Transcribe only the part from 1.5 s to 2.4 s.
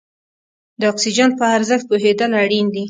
ارزښت پوهېدل